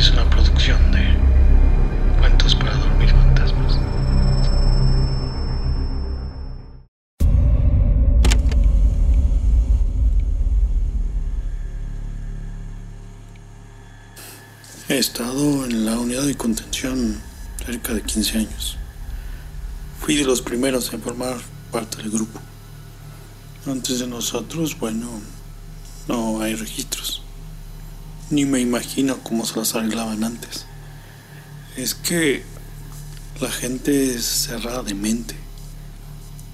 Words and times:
es 0.00 0.10
una 0.12 0.24
producción 0.30 0.78
de 0.92 1.14
Cuentos 2.18 2.54
para 2.54 2.74
Dormir 2.74 3.10
Fantasmas. 3.10 3.78
He 14.88 14.96
estado 14.96 15.66
en 15.66 15.84
la 15.84 15.98
unidad 15.98 16.22
de 16.22 16.34
contención 16.34 17.20
cerca 17.66 17.92
de 17.92 18.00
15 18.00 18.38
años. 18.38 18.78
Fui 20.00 20.16
de 20.16 20.24
los 20.24 20.40
primeros 20.40 20.90
en 20.94 21.02
formar 21.02 21.36
parte 21.70 21.98
del 21.98 22.10
grupo. 22.10 22.40
Antes 23.66 23.98
de 23.98 24.06
nosotros, 24.06 24.78
bueno, 24.78 25.10
no 26.08 26.40
hay 26.40 26.54
registros. 26.54 27.22
Ni 28.30 28.44
me 28.44 28.60
imagino 28.60 29.18
cómo 29.24 29.44
se 29.44 29.58
las 29.58 29.74
arreglaban 29.74 30.22
antes. 30.22 30.64
Es 31.76 31.96
que 31.96 32.44
la 33.40 33.50
gente 33.50 34.14
es 34.14 34.24
cerrada 34.24 34.84
de 34.84 34.94
mente. 34.94 35.34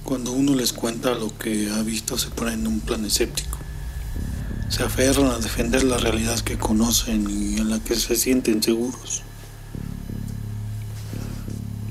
Cuando 0.02 0.32
uno 0.32 0.54
les 0.54 0.72
cuenta 0.72 1.14
lo 1.14 1.36
que 1.36 1.70
ha 1.70 1.82
visto 1.82 2.16
se 2.16 2.30
ponen 2.30 2.60
en 2.60 2.66
un 2.66 2.80
plan 2.80 3.04
escéptico. 3.04 3.58
Se 4.70 4.84
aferran 4.84 5.26
a 5.26 5.38
defender 5.38 5.84
la 5.84 5.98
realidad 5.98 6.40
que 6.40 6.56
conocen 6.56 7.28
y 7.28 7.58
en 7.58 7.68
la 7.68 7.78
que 7.80 7.94
se 7.94 8.16
sienten 8.16 8.62
seguros. 8.62 9.22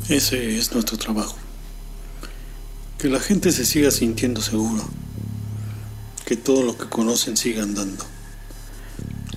Ese 0.10 0.58
es 0.58 0.74
nuestro 0.74 0.98
trabajo. 0.98 1.38
Que 2.98 3.10
la 3.10 3.20
gente 3.20 3.52
se 3.52 3.66
siga 3.66 3.92
sintiendo 3.92 4.42
segura. 4.42 4.84
Que 6.26 6.38
todo 6.38 6.64
lo 6.64 6.76
que 6.76 6.90
conocen 6.90 7.38
siga 7.38 7.62
andando. 7.62 8.15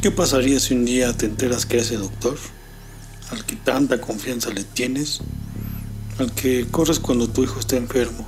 ¿Qué 0.00 0.12
pasaría 0.12 0.60
si 0.60 0.74
un 0.74 0.84
día 0.84 1.12
te 1.12 1.26
enteras 1.26 1.66
que 1.66 1.78
ese 1.78 1.96
doctor, 1.96 2.38
al 3.32 3.44
que 3.44 3.56
tanta 3.56 4.00
confianza 4.00 4.50
le 4.50 4.62
tienes, 4.62 5.22
al 6.20 6.30
que 6.30 6.68
corres 6.70 7.00
cuando 7.00 7.28
tu 7.28 7.42
hijo 7.42 7.58
está 7.58 7.76
enfermo, 7.76 8.24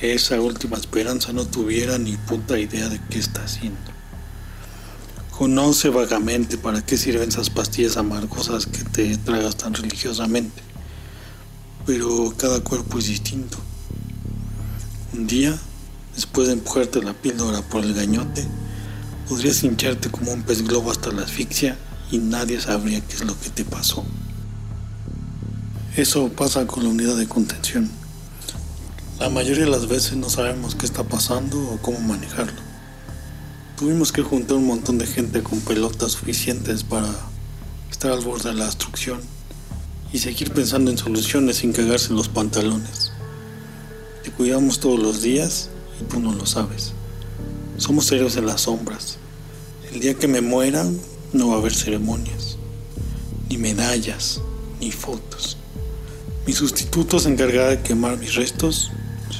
esa 0.00 0.40
última 0.40 0.76
esperanza 0.76 1.32
no 1.32 1.44
tuviera 1.44 1.98
ni 1.98 2.16
puta 2.16 2.56
idea 2.56 2.88
de 2.88 3.00
qué 3.10 3.18
está 3.18 3.42
haciendo? 3.42 3.80
Conoce 5.36 5.88
vagamente 5.88 6.56
para 6.56 6.86
qué 6.86 6.96
sirven 6.98 7.30
esas 7.30 7.50
pastillas 7.50 7.96
amargosas 7.96 8.66
que 8.66 8.84
te 8.84 9.16
tragas 9.18 9.56
tan 9.56 9.74
religiosamente, 9.74 10.62
pero 11.84 12.32
cada 12.36 12.60
cuerpo 12.60 13.00
es 13.00 13.08
distinto. 13.08 13.58
Un 15.12 15.26
día, 15.26 15.58
después 16.14 16.46
de 16.46 16.52
empujarte 16.52 17.02
la 17.02 17.12
píldora 17.12 17.60
por 17.62 17.82
el 17.82 17.92
gañote, 17.92 18.46
Podrías 19.28 19.62
hincharte 19.64 20.10
como 20.10 20.32
un 20.32 20.42
pez 20.42 20.62
globo 20.62 20.90
hasta 20.90 21.10
la 21.10 21.22
asfixia 21.22 21.78
y 22.10 22.18
nadie 22.18 22.60
sabría 22.60 23.00
qué 23.00 23.14
es 23.14 23.24
lo 23.24 23.38
que 23.40 23.48
te 23.48 23.64
pasó. 23.64 24.04
Eso 25.96 26.28
pasa 26.28 26.66
con 26.66 26.82
la 26.82 26.90
unidad 26.90 27.16
de 27.16 27.26
contención. 27.26 27.90
La 29.18 29.30
mayoría 29.30 29.64
de 29.64 29.70
las 29.70 29.86
veces 29.86 30.16
no 30.16 30.28
sabemos 30.28 30.74
qué 30.74 30.84
está 30.84 31.04
pasando 31.04 31.58
o 31.70 31.78
cómo 31.78 32.00
manejarlo. 32.00 32.60
Tuvimos 33.78 34.12
que 34.12 34.22
juntar 34.22 34.56
un 34.58 34.66
montón 34.66 34.98
de 34.98 35.06
gente 35.06 35.42
con 35.42 35.60
pelotas 35.60 36.12
suficientes 36.12 36.82
para 36.84 37.08
estar 37.90 38.10
al 38.10 38.20
borde 38.20 38.50
de 38.50 38.56
la 38.56 38.66
destrucción 38.66 39.20
y 40.12 40.18
seguir 40.18 40.52
pensando 40.52 40.90
en 40.90 40.98
soluciones 40.98 41.56
sin 41.56 41.72
cagarse 41.72 42.10
en 42.10 42.16
los 42.16 42.28
pantalones. 42.28 43.12
Te 44.22 44.30
cuidamos 44.30 44.80
todos 44.80 45.00
los 45.00 45.22
días 45.22 45.70
y 46.00 46.04
tú 46.04 46.20
no 46.20 46.32
lo 46.32 46.44
sabes. 46.44 46.92
Somos 47.76 48.06
serios 48.06 48.36
en 48.36 48.46
las 48.46 48.62
sombras. 48.62 49.18
El 49.92 50.00
día 50.00 50.14
que 50.14 50.28
me 50.28 50.40
muera 50.40 50.84
no 51.32 51.48
va 51.48 51.56
a 51.56 51.58
haber 51.58 51.74
ceremonias, 51.74 52.56
ni 53.48 53.58
medallas, 53.58 54.40
ni 54.80 54.92
fotos. 54.92 55.56
Mi 56.46 56.52
sustituto 56.52 57.18
se 57.18 57.30
encargará 57.30 57.70
de 57.70 57.82
quemar 57.82 58.16
mis 58.18 58.36
restos, 58.36 58.92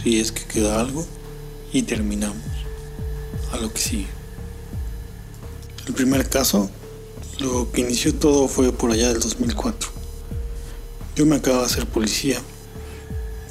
si 0.03 0.19
es 0.19 0.33
que 0.33 0.45
queda 0.45 0.81
algo, 0.81 1.07
y 1.73 1.83
terminamos. 1.83 2.43
A 3.53 3.59
lo 3.59 3.73
que 3.73 3.81
sigue. 3.81 4.09
El 5.87 5.95
primer 5.95 6.29
caso, 6.29 6.71
lo 7.39 7.71
que 7.71 7.83
inició 7.83 8.15
todo 8.15 8.49
fue 8.49 8.73
por 8.73 8.91
allá 8.91 9.13
del 9.13 9.21
2004. 9.21 9.91
Yo 11.15 11.25
me 11.25 11.37
acababa 11.37 11.65
de 11.65 11.69
ser 11.69 11.87
policía, 11.87 12.41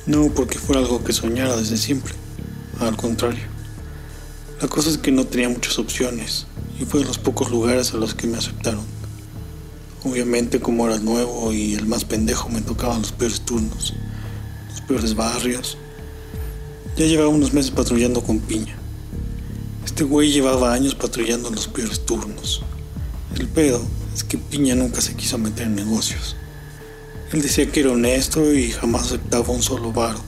no 0.06 0.28
porque 0.34 0.60
fuera 0.60 0.82
algo 0.82 1.04
que 1.06 1.14
soñara 1.14 1.56
desde 1.56 1.78
siempre, 1.78 2.14
al 2.82 2.98
contrario. 2.98 3.53
La 4.64 4.70
cosa 4.70 4.90
es 4.90 4.98
que 4.98 5.12
no 5.12 5.26
tenía 5.26 5.50
muchas 5.50 5.78
opciones 5.78 6.46
y 6.80 6.86
fue 6.86 7.02
de 7.02 7.06
los 7.06 7.18
pocos 7.18 7.52
lugares 7.52 7.94
a 7.94 7.98
los 7.98 8.16
que 8.16 8.28
me 8.28 8.38
aceptaron. 8.38 8.86
Obviamente 10.06 10.62
como 10.62 10.88
era 10.88 11.00
nuevo 11.00 11.52
y 11.52 11.74
el 11.74 11.86
más 11.86 12.06
pendejo 12.06 12.48
me 12.48 12.62
tocaban 12.62 13.02
los 13.02 13.12
peores 13.12 13.42
turnos, 13.42 13.94
los 14.70 14.80
peores 14.80 15.16
barrios. 15.16 15.78
Ya 16.96 17.06
llevaba 17.06 17.28
unos 17.28 17.52
meses 17.52 17.72
patrullando 17.72 18.24
con 18.24 18.40
Piña. 18.40 18.78
Este 19.84 20.06
güey 20.06 20.32
llevaba 20.32 20.72
años 20.72 20.96
patrullando 20.96 21.50
los 21.52 21.68
peores 21.68 22.06
turnos. 22.06 22.62
El 23.36 23.50
pedo 23.50 23.86
es 24.16 24.24
que 24.24 24.38
Piña 24.38 24.76
nunca 24.76 25.02
se 25.02 25.14
quiso 25.14 25.38
meter 25.38 25.68
en 25.68 25.76
negocios. 25.76 26.38
Él 27.34 27.42
decía 27.42 27.70
que 27.70 27.82
era 27.82 27.92
honesto 27.92 28.54
y 28.54 28.72
jamás 28.72 29.08
aceptaba 29.08 29.50
un 29.50 29.62
solo 29.62 29.92
varo. 29.92 30.22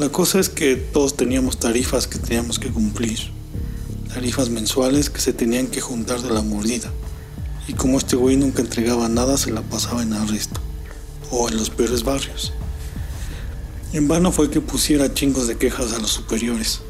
La 0.00 0.08
cosa 0.08 0.40
es 0.40 0.48
que 0.48 0.76
todos 0.76 1.14
teníamos 1.14 1.58
tarifas 1.58 2.06
que 2.06 2.18
teníamos 2.18 2.58
que 2.58 2.70
cumplir, 2.70 3.18
tarifas 4.14 4.48
mensuales 4.48 5.10
que 5.10 5.20
se 5.20 5.34
tenían 5.34 5.66
que 5.66 5.82
juntar 5.82 6.22
de 6.22 6.30
la 6.30 6.40
mordida. 6.40 6.90
Y 7.68 7.74
como 7.74 7.98
este 7.98 8.16
güey 8.16 8.38
nunca 8.38 8.62
entregaba 8.62 9.10
nada, 9.10 9.36
se 9.36 9.52
la 9.52 9.60
pasaba 9.60 10.02
en 10.02 10.14
arresto 10.14 10.58
o 11.30 11.50
en 11.50 11.58
los 11.58 11.68
peores 11.68 12.02
barrios. 12.02 12.54
En 13.92 14.08
vano 14.08 14.32
fue 14.32 14.48
que 14.48 14.62
pusiera 14.62 15.12
chingos 15.12 15.46
de 15.48 15.58
quejas 15.58 15.92
a 15.92 15.98
los 15.98 16.12
superiores. 16.12 16.80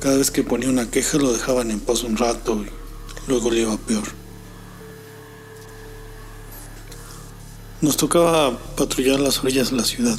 Cada 0.00 0.16
vez 0.16 0.32
que 0.32 0.42
ponía 0.42 0.68
una 0.68 0.90
queja 0.90 1.18
lo 1.18 1.32
dejaban 1.32 1.70
en 1.70 1.78
paz 1.78 2.02
un 2.02 2.16
rato 2.16 2.60
y 2.60 2.66
luego 3.30 3.52
le 3.52 3.60
iba 3.60 3.76
peor. 3.76 4.08
Nos 7.80 7.96
tocaba 7.96 8.58
patrullar 8.74 9.20
las 9.20 9.38
orillas 9.44 9.70
de 9.70 9.76
la 9.76 9.84
ciudad 9.84 10.18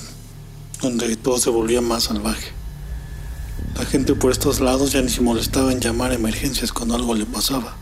donde 0.84 1.16
todo 1.16 1.38
se 1.38 1.50
volvía 1.50 1.82
más 1.82 2.04
salvaje. 2.04 2.52
La 3.76 3.86
gente 3.86 4.14
por 4.14 4.32
estos 4.32 4.60
lados 4.60 4.92
ya 4.92 5.02
ni 5.02 5.10
se 5.10 5.22
molestaba 5.22 5.72
en 5.72 5.80
llamar 5.80 6.12
a 6.12 6.16
emergencias 6.16 6.74
cuando 6.74 6.96
algo 6.96 7.16
le 7.16 7.26
pasaba. 7.26 7.76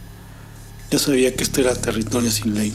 Ya 0.92 1.00
sabía 1.00 1.36
que 1.36 1.44
este 1.44 1.62
era 1.62 1.74
territorio 1.74 2.30
sin 2.30 2.54
ley. 2.54 2.72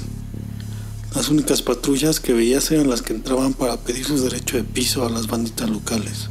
Las 1.14 1.28
únicas 1.28 1.62
patrullas 1.62 2.18
que 2.18 2.32
veías 2.32 2.70
eran 2.72 2.90
las 2.90 3.02
que 3.02 3.12
entraban 3.12 3.54
para 3.54 3.78
pedir 3.78 4.04
su 4.04 4.20
derecho 4.20 4.56
de 4.56 4.64
piso 4.64 5.06
a 5.06 5.10
las 5.10 5.28
banditas 5.28 5.70
locales. 5.70 6.28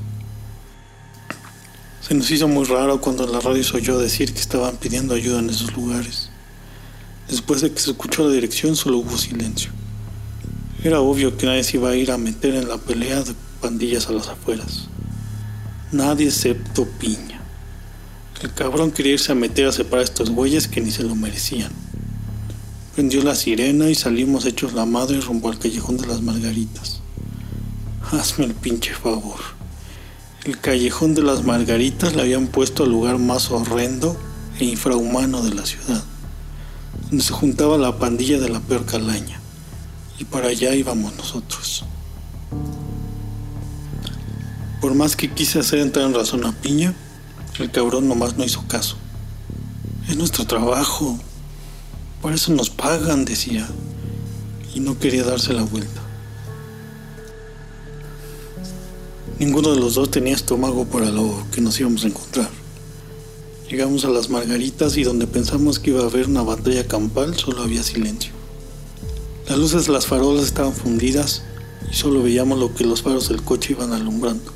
Se 2.06 2.13
nos 2.13 2.29
hizo 2.29 2.47
muy 2.47 2.66
raro 2.66 3.00
cuando 3.01 3.25
la 3.25 3.39
radio 3.39 3.63
se 3.63 3.77
oyó 3.77 3.97
decir 3.97 4.33
que 4.33 4.41
estaban 4.41 4.75
pidiendo 4.75 5.16
ayuda 5.16 5.39
en 5.39 5.50
esos 5.50 5.73
lugares. 5.73 6.29
Después 7.29 7.62
de 7.62 7.72
que 7.72 7.79
se 7.79 7.91
escuchó 7.91 8.27
la 8.27 8.33
dirección 8.33 8.75
solo 8.75 8.97
hubo 8.97 9.17
silencio. 9.17 9.72
Era 10.83 11.00
obvio 11.00 11.35
que 11.35 11.47
nadie 11.47 11.63
se 11.63 11.77
iba 11.77 11.89
a 11.89 11.95
ir 11.95 12.12
a 12.12 12.17
meter 12.19 12.53
en 12.53 12.67
la 12.67 12.77
pelea 12.77 13.23
pandillas 13.65 14.07
a 14.09 14.11
las 14.11 14.27
afueras. 14.27 14.89
Nadie 15.91 16.27
excepto 16.27 16.85
Piña. 16.99 17.41
El 18.43 18.53
cabrón 18.53 18.91
quería 18.91 19.13
irse 19.13 19.31
a 19.31 19.35
meter 19.35 19.65
a 19.65 19.71
separar 19.71 20.01
a 20.01 20.03
estos 20.03 20.29
güeyes 20.29 20.67
que 20.67 20.81
ni 20.81 20.91
se 20.91 21.01
lo 21.01 21.15
merecían. 21.15 21.71
Prendió 22.93 23.23
la 23.23 23.33
sirena 23.33 23.89
y 23.89 23.95
salimos 23.95 24.45
hechos 24.45 24.73
la 24.73 24.85
madre 24.85 25.19
rumbo 25.19 25.49
al 25.49 25.57
callejón 25.57 25.97
de 25.97 26.05
las 26.05 26.21
margaritas. 26.21 27.01
Hazme 28.11 28.45
el 28.45 28.53
pinche 28.53 28.93
favor. 28.93 29.39
El 30.43 30.59
callejón 30.59 31.15
de 31.15 31.23
las 31.23 31.43
margaritas 31.43 32.15
le 32.15 32.21
habían 32.21 32.45
puesto 32.45 32.83
al 32.83 32.91
lugar 32.91 33.17
más 33.17 33.49
horrendo 33.49 34.15
e 34.59 34.65
infrahumano 34.65 35.41
de 35.41 35.55
la 35.55 35.65
ciudad, 35.65 36.03
donde 37.09 37.23
se 37.23 37.33
juntaba 37.33 37.79
la 37.79 37.97
pandilla 37.97 38.39
de 38.39 38.50
la 38.50 38.59
peor 38.59 38.85
calaña. 38.85 39.39
Y 40.19 40.25
para 40.25 40.50
allá 40.50 40.75
íbamos 40.75 41.15
nosotros. 41.15 41.83
Por 44.85 44.93
más 44.93 45.15
que 45.15 45.31
quise 45.31 45.57
hacer 45.57 45.79
entrar 45.79 46.05
en 46.05 46.13
razón 46.13 46.45
a 46.45 46.51
Piña, 46.51 46.93
el 47.57 47.71
cabrón 47.71 48.07
nomás 48.07 48.37
no 48.37 48.43
hizo 48.43 48.67
caso. 48.67 48.97
Es 50.07 50.15
nuestro 50.15 50.45
trabajo. 50.45 51.17
Por 52.21 52.33
eso 52.33 52.53
nos 52.53 52.69
pagan, 52.69 53.25
decía. 53.25 53.67
Y 54.75 54.81
no 54.81 54.99
quería 54.99 55.23
darse 55.23 55.53
la 55.53 55.63
vuelta. 55.63 56.01
Ninguno 59.39 59.73
de 59.73 59.79
los 59.79 59.95
dos 59.95 60.11
tenía 60.11 60.35
estómago 60.35 60.85
para 60.85 61.09
lo 61.09 61.33
que 61.51 61.61
nos 61.61 61.79
íbamos 61.79 62.03
a 62.03 62.09
encontrar. 62.09 62.51
Llegamos 63.67 64.05
a 64.05 64.09
las 64.09 64.29
margaritas 64.29 64.97
y 64.97 65.03
donde 65.03 65.25
pensamos 65.25 65.79
que 65.79 65.89
iba 65.89 66.03
a 66.03 66.09
haber 66.09 66.27
una 66.27 66.43
batalla 66.43 66.87
campal 66.87 67.35
solo 67.35 67.63
había 67.63 67.81
silencio. 67.81 68.33
Las 69.49 69.57
luces 69.57 69.87
de 69.87 69.93
las 69.93 70.05
farolas 70.05 70.45
estaban 70.45 70.73
fundidas 70.73 71.41
y 71.91 71.95
solo 71.95 72.21
veíamos 72.21 72.59
lo 72.59 72.75
que 72.75 72.83
los 72.83 73.01
faros 73.01 73.29
del 73.29 73.41
coche 73.41 73.73
iban 73.73 73.91
alumbrando. 73.91 74.53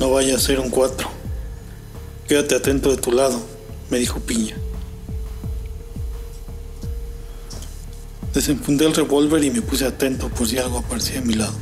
No 0.00 0.10
vaya 0.10 0.34
a 0.34 0.38
ser 0.38 0.58
un 0.58 0.70
cuatro. 0.70 1.10
Quédate 2.26 2.54
atento 2.54 2.90
de 2.90 2.96
tu 2.96 3.12
lado, 3.12 3.38
me 3.90 3.98
dijo 3.98 4.18
Piña. 4.18 4.56
Desenfundé 8.32 8.86
el 8.86 8.94
revólver 8.94 9.44
y 9.44 9.50
me 9.50 9.60
puse 9.60 9.84
atento 9.84 10.30
por 10.30 10.48
si 10.48 10.56
algo 10.56 10.78
aparecía 10.78 11.18
a 11.18 11.22
mi 11.22 11.34
lado. 11.34 11.52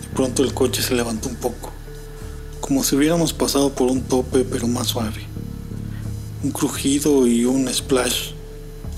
De 0.00 0.08
pronto 0.14 0.42
el 0.44 0.54
coche 0.54 0.80
se 0.80 0.94
levantó 0.94 1.28
un 1.28 1.36
poco, 1.36 1.72
como 2.62 2.82
si 2.82 2.96
hubiéramos 2.96 3.34
pasado 3.34 3.74
por 3.74 3.90
un 3.90 4.00
tope 4.00 4.46
pero 4.50 4.66
más 4.66 4.86
suave. 4.86 5.26
Un 6.42 6.52
crujido 6.52 7.26
y 7.26 7.44
un 7.44 7.68
splash 7.68 8.30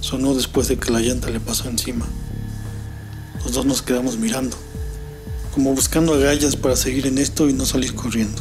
sonó 0.00 0.37
después 0.37 0.69
de 0.69 0.76
que 0.79 0.93
la 0.93 1.00
llanta 1.00 1.29
le 1.29 1.41
pasó 1.41 1.69
encima. 1.69 2.06
Los 3.43 3.55
dos 3.55 3.67
nos 3.67 3.82
quedamos 3.82 4.17
mirando, 4.17 4.56
como 5.58 5.75
buscando 5.75 6.14
agallas 6.14 6.55
para 6.55 6.76
seguir 6.76 7.08
en 7.08 7.19
esto 7.19 7.49
y 7.49 7.52
no 7.52 7.66
salir 7.66 7.93
corriendo. 7.96 8.40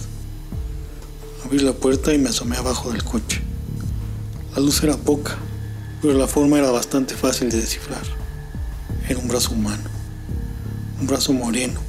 Abrí 1.43 1.57
la 1.57 1.73
puerta 1.73 2.13
y 2.13 2.19
me 2.19 2.29
asomé 2.29 2.57
abajo 2.57 2.91
del 2.91 3.03
coche. 3.03 3.41
La 4.53 4.61
luz 4.61 4.83
era 4.83 4.95
poca, 4.97 5.35
pero 5.99 6.13
la 6.13 6.27
forma 6.27 6.59
era 6.59 6.69
bastante 6.69 7.15
fácil 7.15 7.49
de 7.49 7.59
descifrar. 7.59 8.03
Era 9.09 9.17
un 9.17 9.27
brazo 9.27 9.55
humano, 9.55 9.89
un 11.01 11.07
brazo 11.07 11.33
moreno, 11.33 11.79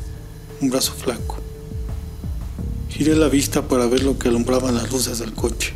un 0.62 0.70
brazo 0.70 0.94
flaco. 0.94 1.36
Giré 2.88 3.14
la 3.14 3.28
vista 3.28 3.69
para 3.69 3.86
ver 3.86 4.04
lo 4.04 4.19
que 4.19 4.28
alumbraban 4.28 4.76
las 4.76 4.90
luces 4.90 5.19
del 5.19 5.34
coche. 5.34 5.75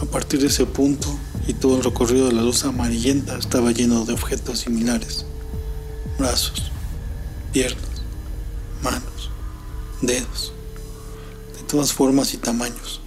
A 0.00 0.04
partir 0.04 0.40
de 0.40 0.46
ese 0.46 0.66
punto 0.66 1.08
y 1.48 1.54
todo 1.54 1.78
el 1.78 1.82
recorrido 1.82 2.28
de 2.28 2.34
la 2.34 2.42
luz 2.42 2.64
amarillenta 2.64 3.36
estaba 3.36 3.72
lleno 3.72 4.04
de 4.04 4.12
objetos 4.12 4.60
similares. 4.60 5.26
Brazos, 6.16 6.70
piernas, 7.52 7.95
manos, 8.82 9.30
dedos, 10.00 10.52
de 11.56 11.62
todas 11.64 11.92
formas 11.92 12.34
y 12.34 12.38
tamaños, 12.38 13.00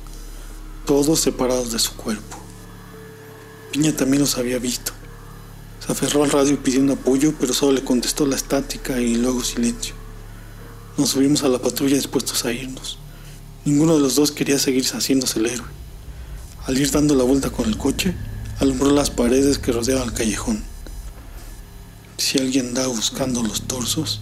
todos 0.86 1.20
separados 1.20 1.72
de 1.72 1.80
su 1.80 1.94
cuerpo. 1.96 2.38
Piña 3.72 3.96
también 3.96 4.22
los 4.22 4.38
había 4.38 4.60
visto. 4.60 4.92
Se 5.86 5.92
aferró 5.92 6.24
al 6.24 6.32
radio 6.32 6.62
pidiendo 6.62 6.94
apoyo, 6.94 7.34
pero 7.40 7.54
solo 7.54 7.74
le 7.74 7.84
contestó 7.84 8.26
la 8.26 8.36
estática 8.36 9.00
y 9.00 9.16
luego 9.16 9.44
silencio. 9.44 9.94
Nos 10.98 11.10
subimos 11.12 11.44
a 11.44 11.50
la 11.50 11.60
patrulla 11.60 11.96
dispuestos 11.96 12.46
a 12.46 12.52
irnos. 12.52 12.98
Ninguno 13.66 13.96
de 13.96 14.02
los 14.02 14.16
dos 14.16 14.32
quería 14.32 14.58
seguirse 14.58 14.98
haciéndose 14.98 15.40
el 15.40 15.46
héroe. 15.46 15.68
Al 16.66 16.78
ir 16.78 16.92
dando 16.92 17.16
la 17.16 17.24
vuelta 17.24 17.50
con 17.50 17.68
el 17.68 17.78
coche, 17.78 18.16
alumbró 18.60 18.92
las 18.92 19.10
paredes 19.10 19.60
que 19.60 19.72
rodeaban 19.72 20.10
el 20.10 20.14
callejón. 20.14 20.64
Si 22.18 22.38
alguien 22.38 22.68
andaba 22.68 22.88
buscando 22.88 23.42
los 23.44 23.62
torsos, 23.62 24.22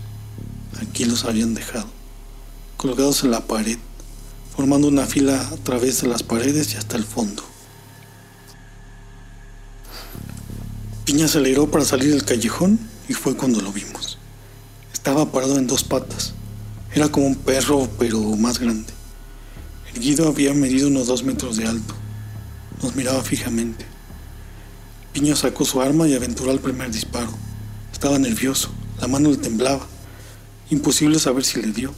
aquí 0.82 1.06
los 1.06 1.26
habían 1.26 1.54
dejado, 1.54 1.88
colgados 2.78 3.24
en 3.24 3.32
la 3.32 3.48
pared, 3.48 3.78
formando 4.56 4.88
una 4.88 5.06
fila 5.06 5.40
a 5.40 5.58
través 5.58 6.02
de 6.02 6.08
las 6.08 6.24
paredes 6.24 6.74
y 6.74 6.78
hasta 6.78 6.98
el 6.98 7.04
fondo. 7.04 7.44
Piña 11.06 11.26
aceleró 11.26 11.72
para 11.72 11.86
salir 11.86 12.12
del 12.12 12.26
callejón 12.26 12.80
y 13.08 13.14
fue 13.14 13.38
cuando 13.38 13.62
lo 13.62 13.72
vimos. 13.72 14.18
Estaba 14.92 15.32
parado 15.32 15.58
en 15.58 15.68
dos 15.68 15.84
patas. 15.84 16.34
Era 16.94 17.08
como 17.10 17.28
un 17.28 17.36
perro, 17.36 17.88
pero 17.98 18.20
más 18.36 18.60
grande. 18.60 18.92
El 19.94 20.02
guido 20.02 20.28
había 20.28 20.54
medido 20.54 20.90
unos 20.90 21.08
dos 21.08 21.24
metros 21.24 21.56
de 21.56 21.66
alto. 21.66 21.94
Nos 22.84 22.96
miraba 22.96 23.24
fijamente. 23.24 23.86
Piña 25.14 25.36
sacó 25.36 25.64
su 25.64 25.82
arma 25.82 26.08
y 26.08 26.14
aventuró 26.14 26.52
el 26.52 26.60
primer 26.60 26.92
disparo. 26.92 27.32
Estaba 27.94 28.20
nervioso, 28.20 28.70
la 29.00 29.08
mano 29.08 29.32
le 29.32 29.38
temblaba. 29.38 29.88
Imposible 30.70 31.18
saber 31.20 31.46
si 31.46 31.62
le 31.62 31.72
dio. 31.72 31.94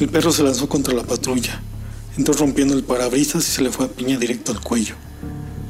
El 0.00 0.08
perro 0.08 0.32
se 0.32 0.42
lanzó 0.42 0.68
contra 0.68 0.94
la 0.94 1.04
patrulla. 1.04 1.60
Entró 2.16 2.32
rompiendo 2.34 2.74
el 2.74 2.82
parabrisas 2.84 3.46
y 3.46 3.50
se 3.50 3.62
le 3.62 3.70
fue 3.70 3.86
a 3.86 3.88
Piña 3.88 4.18
directo 4.18 4.52
al 4.52 4.60
cuello. 4.60 4.94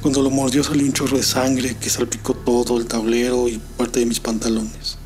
Cuando 0.01 0.23
lo 0.23 0.31
mordió 0.31 0.63
salió 0.63 0.85
un 0.85 0.93
chorro 0.93 1.17
de 1.17 1.23
sangre 1.23 1.77
que 1.77 1.91
salpicó 1.91 2.35
todo 2.35 2.79
el 2.79 2.87
tablero 2.87 3.49
y 3.49 3.59
parte 3.77 4.01
de 4.01 4.07
mis 4.07 4.21
pantalones. 4.21 4.99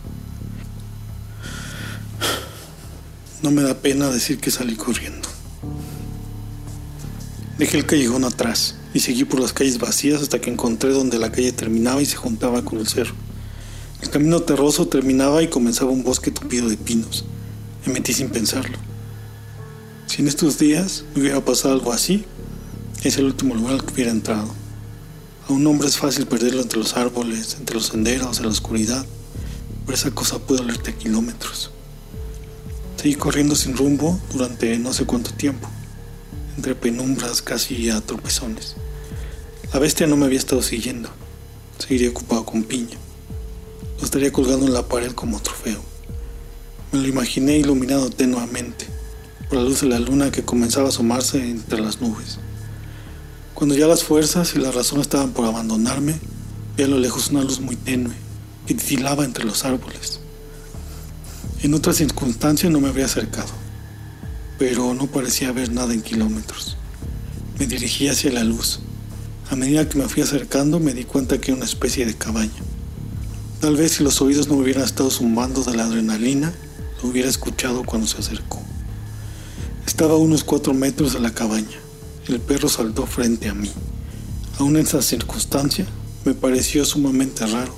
No 3.43 3.53
me 3.53 3.63
da 3.63 3.75
pena 3.75 4.11
decir 4.11 4.39
que 4.39 4.51
salí 4.51 4.75
corriendo. 4.75 5.29
Dejé 7.57 7.79
el 7.79 7.87
callejón 7.87 8.25
atrás 8.25 8.77
y 8.93 9.01
seguí 9.01 9.25
por 9.25 9.41
las 9.41 9.53
calles 9.53 9.79
vacías 9.79 10.21
hasta 10.21 10.41
que 10.41 10.51
encontré 10.51 10.91
donde 10.91 11.19
la 11.19 11.33
calle 11.33 11.53
terminaba 11.53 12.03
y 12.03 12.07
se 12.07 12.17
juntaba 12.17 12.65
con 12.65 12.79
el 12.79 12.89
cerro. 12.89 13.15
El 14.01 14.11
camino 14.11 14.41
terroso 14.41 14.87
terminaba 14.87 15.43
y 15.43 15.49
comenzaba 15.49 15.91
un 15.91 16.05
bosque 16.05 16.31
tupido 16.31 16.69
de 16.69 16.77
pinos. 16.77 17.25
Me 17.85 17.95
metí 17.95 18.13
sin 18.13 18.29
pensarlo. 18.31 18.79
Si 20.07 20.23
en 20.23 20.29
estos 20.29 20.59
días 20.59 21.05
me 21.15 21.23
hubiera 21.23 21.45
pasado 21.45 21.75
algo 21.75 21.93
así, 21.93 22.25
es 23.03 23.17
el 23.19 23.25
último 23.25 23.55
lugar 23.55 23.75
al 23.75 23.85
que 23.85 23.93
hubiera 23.93 24.13
entrado. 24.13 24.49
A 25.49 25.53
un 25.53 25.67
hombre 25.67 25.89
es 25.89 25.99
fácil 25.99 26.27
perderlo 26.27 26.63
entre 26.63 26.79
los 26.79 26.97
árboles, 26.97 27.57
entre 27.59 27.75
los 27.75 27.87
senderos, 27.87 28.39
en 28.39 28.45
la 28.45 28.53
oscuridad, 28.53 29.05
pero 29.85 29.97
esa 29.97 30.13
cosa 30.13 30.39
puede 30.39 30.61
olerte 30.61 30.91
a 30.91 30.97
kilómetros. 30.97 31.71
Seguí 32.97 33.17
corriendo 33.17 33.57
sin 33.57 33.77
rumbo 33.77 34.21
durante 34.33 34.79
no 34.79 34.93
sé 34.93 35.07
cuánto 35.07 35.33
tiempo, 35.33 35.69
entre 36.57 36.75
penumbras 36.75 37.43
casi 37.43 37.91
a 37.91 38.01
tropezones. 38.01 38.77
La 39.73 39.81
bestia 39.81 40.07
no 40.07 40.17
me 40.17 40.27
había 40.27 40.39
estado 40.39 40.63
siguiendo, 40.63 41.09
seguiría 41.79 42.11
ocupado 42.11 42.45
con 42.45 42.63
piña. 42.63 42.97
Lo 43.99 44.05
estaría 44.05 44.33
colgando 44.33 44.67
en 44.67 44.75
la 44.75 44.87
pared 44.89 45.13
como 45.13 45.41
trofeo. 45.41 45.83
Me 46.93 47.01
lo 47.01 47.09
imaginé 47.09 47.59
iluminado 47.59 48.11
tenuamente 48.11 48.87
por 49.49 49.59
la 49.59 49.65
luz 49.65 49.81
de 49.81 49.89
la 49.89 49.99
luna 49.99 50.31
que 50.31 50.45
comenzaba 50.45 50.87
a 50.87 50.91
asomarse 50.91 51.39
entre 51.51 51.81
las 51.81 52.01
nubes. 52.01 52.39
Cuando 53.55 53.75
ya 53.75 53.89
las 53.89 54.05
fuerzas 54.05 54.55
y 54.55 54.59
la 54.59 54.71
razón 54.71 55.01
estaban 55.01 55.33
por 55.33 55.45
abandonarme, 55.45 56.19
vi 56.77 56.85
a 56.85 56.89
lo 56.89 56.99
lejos 56.99 57.31
una 57.31 57.43
luz 57.43 57.61
muy 57.61 57.75
tenue 57.75 58.15
que 58.67 58.75
titilaba 58.75 59.25
entre 59.25 59.45
los 59.45 59.65
árboles. 59.65 60.21
En 61.63 61.75
otras 61.75 61.97
circunstancias 61.97 62.71
no 62.71 62.81
me 62.81 62.89
habría 62.89 63.07
acercado, 63.07 63.51
pero 64.61 64.95
no 64.95 65.09
parecía 65.09 65.49
haber 65.49 65.73
nada 65.73 65.93
en 65.93 66.03
kilómetros. 66.03 66.77
Me 67.59 67.67
dirigí 67.67 68.07
hacia 68.07 68.31
la 68.31 68.45
luz. 68.45 68.79
A 69.51 69.57
medida 69.57 69.89
que 69.89 69.99
me 69.99 70.09
fui 70.09 70.23
acercando 70.23 70.79
me 70.79 70.95
di 70.95 71.05
cuenta 71.05 71.41
que 71.41 71.51
era 71.51 71.57
una 71.57 71.65
especie 71.65 72.07
de 72.07 72.15
cabaña. 72.15 72.68
Tal 73.61 73.77
vez 73.77 73.93
si 73.93 74.05
los 74.05 74.23
oídos 74.23 74.47
no 74.47 74.55
hubieran 74.55 74.85
estado 74.85 75.11
zumbando 75.11 75.65
de 75.65 75.77
la 75.77 75.85
adrenalina, 75.85 76.55
lo 77.03 77.09
hubiera 77.09 77.29
escuchado 77.29 77.83
cuando 77.83 78.07
se 78.07 78.19
acercó. 78.19 78.63
Estaba 79.85 80.15
a 80.15 80.19
unos 80.19 80.45
cuatro 80.45 80.75
metros 80.75 81.13
de 81.13 81.19
la 81.19 81.35
cabaña. 81.35 81.81
El 82.29 82.39
perro 82.41 82.69
saltó 82.69 83.05
frente 83.07 83.49
a 83.49 83.55
mí. 83.55 83.71
Aún 84.61 84.77
en 84.77 84.87
esa 84.87 85.03
circunstancia, 85.03 85.87
me 86.25 86.35
pareció 86.35 86.85
sumamente 86.85 87.47
raro. 87.47 87.75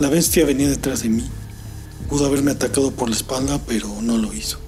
La 0.00 0.10
bestia 0.10 0.44
venía 0.44 0.68
detrás 0.68 1.02
de 1.02 1.08
mí. 1.08 1.24
Pudo 2.10 2.26
haberme 2.26 2.50
atacado 2.50 2.90
por 2.90 3.08
la 3.08 3.16
espalda, 3.16 3.58
pero 3.66 3.88
no 4.02 4.18
lo 4.18 4.34
hizo. 4.34 4.58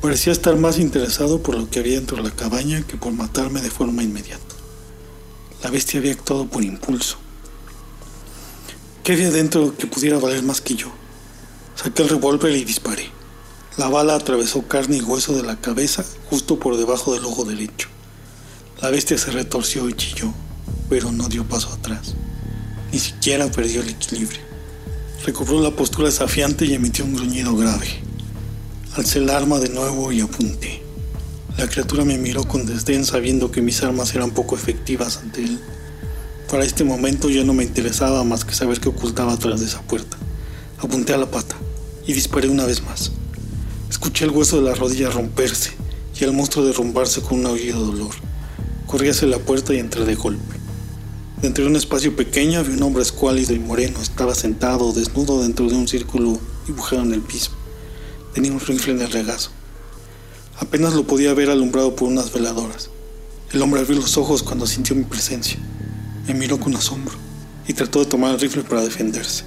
Parecía 0.00 0.32
estar 0.32 0.56
más 0.56 0.78
interesado 0.78 1.42
por 1.42 1.56
lo 1.56 1.68
que 1.68 1.80
había 1.80 1.96
dentro 1.96 2.18
de 2.18 2.22
la 2.22 2.30
cabaña 2.30 2.82
que 2.82 2.96
por 2.96 3.12
matarme 3.12 3.60
de 3.60 3.70
forma 3.70 4.04
inmediata. 4.04 4.54
La 5.64 5.70
bestia 5.70 5.98
había 5.98 6.12
actuado 6.12 6.46
por 6.46 6.62
impulso. 6.62 7.18
¿Qué 9.10 9.16
dentro 9.16 9.76
que 9.76 9.88
pudiera 9.88 10.20
valer 10.20 10.44
más 10.44 10.60
que 10.60 10.76
yo? 10.76 10.86
Saqué 11.74 12.04
el 12.04 12.10
revólver 12.10 12.54
y 12.54 12.64
disparé. 12.64 13.10
La 13.76 13.88
bala 13.88 14.14
atravesó 14.14 14.68
carne 14.68 14.98
y 14.98 15.02
hueso 15.02 15.34
de 15.34 15.42
la 15.42 15.60
cabeza 15.60 16.04
justo 16.26 16.60
por 16.60 16.76
debajo 16.76 17.12
del 17.12 17.24
ojo 17.24 17.44
derecho. 17.44 17.88
La 18.80 18.88
bestia 18.88 19.18
se 19.18 19.32
retorció 19.32 19.88
y 19.88 19.94
chilló, 19.94 20.32
pero 20.88 21.10
no 21.10 21.28
dio 21.28 21.44
paso 21.44 21.72
atrás. 21.72 22.14
Ni 22.92 23.00
siquiera 23.00 23.50
perdió 23.50 23.82
el 23.82 23.88
equilibrio. 23.88 24.42
Recobró 25.26 25.60
la 25.60 25.72
postura 25.72 26.06
desafiante 26.06 26.64
y 26.64 26.74
emitió 26.74 27.04
un 27.04 27.16
gruñido 27.16 27.56
grave. 27.56 27.88
Alcé 28.94 29.18
el 29.18 29.30
arma 29.30 29.58
de 29.58 29.70
nuevo 29.70 30.12
y 30.12 30.20
apunté. 30.20 30.84
La 31.58 31.66
criatura 31.66 32.04
me 32.04 32.16
miró 32.16 32.44
con 32.44 32.64
desdén 32.64 33.04
sabiendo 33.04 33.50
que 33.50 33.60
mis 33.60 33.82
armas 33.82 34.14
eran 34.14 34.30
poco 34.30 34.54
efectivas 34.54 35.16
ante 35.16 35.42
él. 35.42 35.60
Para 36.50 36.64
este 36.64 36.82
momento 36.82 37.30
ya 37.30 37.44
no 37.44 37.54
me 37.54 37.62
interesaba 37.62 38.24
más 38.24 38.44
que 38.44 38.54
saber 38.54 38.80
qué 38.80 38.88
ocultaba 38.88 39.34
atrás 39.34 39.60
de 39.60 39.66
esa 39.66 39.82
puerta. 39.82 40.16
Apunté 40.78 41.14
a 41.14 41.16
la 41.16 41.30
pata 41.30 41.54
y 42.04 42.12
disparé 42.12 42.48
una 42.48 42.66
vez 42.66 42.82
más. 42.82 43.12
Escuché 43.88 44.24
el 44.24 44.32
hueso 44.32 44.56
de 44.56 44.68
la 44.68 44.74
rodilla 44.74 45.10
romperse 45.10 45.70
y 46.18 46.24
el 46.24 46.32
monstruo 46.32 46.64
derrumbarse 46.64 47.22
con 47.22 47.38
un 47.38 47.46
aullido 47.46 47.86
dolor. 47.86 48.10
Corrí 48.88 49.10
hacia 49.10 49.28
la 49.28 49.38
puerta 49.38 49.72
y 49.74 49.78
entré 49.78 50.04
de 50.04 50.16
golpe. 50.16 50.56
Dentro 51.40 51.62
de 51.62 51.70
un 51.70 51.76
espacio 51.76 52.16
pequeño 52.16 52.64
vi 52.64 52.72
un 52.72 52.82
hombre 52.82 53.04
escuálido 53.04 53.54
y 53.54 53.60
moreno. 53.60 54.02
Estaba 54.02 54.34
sentado, 54.34 54.92
desnudo, 54.92 55.42
dentro 55.42 55.68
de 55.68 55.76
un 55.76 55.86
círculo 55.86 56.40
dibujado 56.66 57.02
en 57.02 57.14
el 57.14 57.20
piso. 57.20 57.52
Tenía 58.34 58.50
un 58.50 58.58
rifle 58.58 58.94
en 58.94 59.02
el 59.02 59.12
regazo. 59.12 59.50
Apenas 60.58 60.94
lo 60.94 61.04
podía 61.04 61.32
ver 61.32 61.48
alumbrado 61.48 61.94
por 61.94 62.08
unas 62.08 62.32
veladoras. 62.32 62.90
El 63.52 63.62
hombre 63.62 63.82
abrió 63.82 64.00
los 64.00 64.16
ojos 64.16 64.42
cuando 64.42 64.66
sintió 64.66 64.96
mi 64.96 65.04
presencia. 65.04 65.60
Me 66.26 66.34
miró 66.34 66.58
con 66.60 66.76
asombro 66.76 67.14
y 67.66 67.74
trató 67.74 68.00
de 68.00 68.06
tomar 68.06 68.34
el 68.34 68.40
rifle 68.40 68.62
para 68.62 68.82
defenderse. 68.82 69.44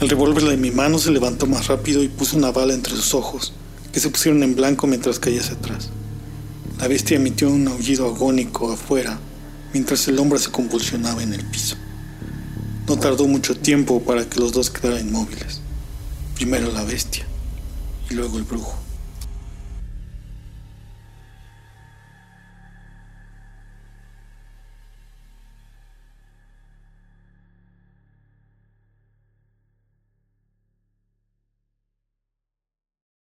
El 0.00 0.08
revólver 0.08 0.44
de 0.44 0.56
mi 0.56 0.70
mano 0.70 0.98
se 0.98 1.10
levantó 1.10 1.46
más 1.46 1.68
rápido 1.68 2.02
y 2.02 2.08
puso 2.08 2.36
una 2.36 2.50
bala 2.50 2.74
entre 2.74 2.94
sus 2.94 3.14
ojos 3.14 3.52
que 3.92 4.00
se 4.00 4.08
pusieron 4.08 4.42
en 4.42 4.56
blanco 4.56 4.86
mientras 4.86 5.18
caía 5.18 5.40
hacia 5.40 5.54
atrás. 5.54 5.90
La 6.78 6.88
bestia 6.88 7.16
emitió 7.16 7.50
un 7.50 7.68
aullido 7.68 8.06
agónico 8.06 8.72
afuera, 8.72 9.20
mientras 9.72 10.08
el 10.08 10.18
hombre 10.18 10.38
se 10.38 10.50
convulsionaba 10.50 11.22
en 11.22 11.34
el 11.34 11.44
piso. 11.44 11.76
No 12.88 12.98
tardó 12.98 13.28
mucho 13.28 13.56
tiempo 13.56 14.02
para 14.02 14.28
que 14.28 14.40
los 14.40 14.52
dos 14.52 14.70
quedaran 14.70 15.06
inmóviles. 15.06 15.60
Primero 16.34 16.72
la 16.72 16.82
bestia 16.82 17.24
y 18.10 18.14
luego 18.14 18.38
el 18.38 18.44
brujo. 18.44 18.74